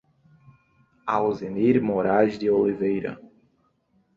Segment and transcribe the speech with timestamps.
[1.05, 3.19] Auzenir Morais de Oliveira